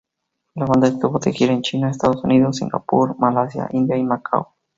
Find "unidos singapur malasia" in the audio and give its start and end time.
2.23-3.67